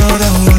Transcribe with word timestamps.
know 0.00 0.18
the 0.18 0.50
way 0.52 0.57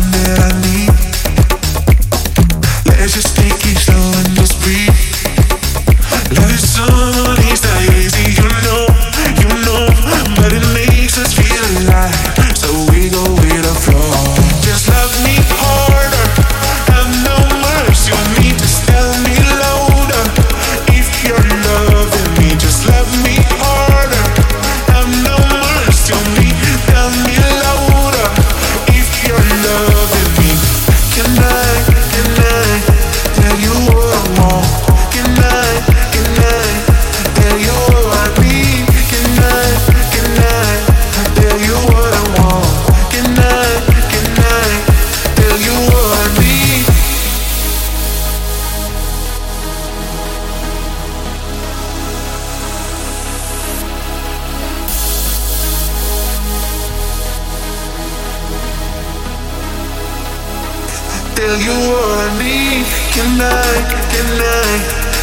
you 61.39 61.71
what 61.87 62.19
I 62.19 62.27
need. 62.35 62.83
Can 63.15 63.39
I, 63.39 63.63
can 64.11 64.29
I 64.43 64.67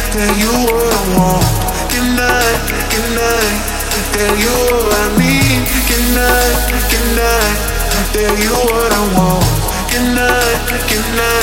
tell 0.09 0.33
you 0.41 0.53
what 0.65 0.89
I 0.89 1.03
want? 1.13 1.45
Can 1.93 2.17
I, 2.17 2.41
can 2.89 3.17
I 3.21 3.45
tell 4.17 4.35
you 4.37 4.55
what 4.65 4.97
I 4.97 5.05
need? 5.21 5.61
Can 5.85 6.17
I, 6.17 6.41
can 6.89 7.19
I 7.21 7.45
tell 8.13 8.33
you 8.33 8.49
what 8.49 8.91
I 8.91 9.03
want? 9.13 9.45
Can 9.91 10.17
I, 10.17 10.41
can 10.89 11.05
I 11.21 11.37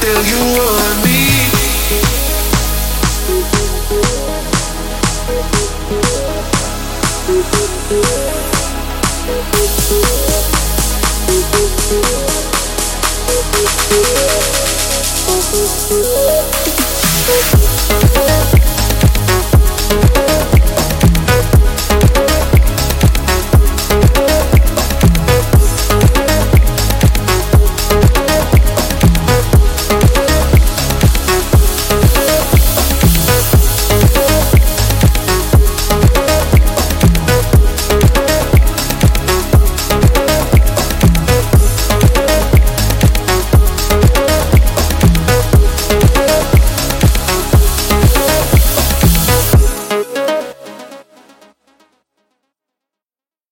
tell 0.00 0.22
you 0.24 0.40
what? 0.52 0.73
oh 15.90 16.23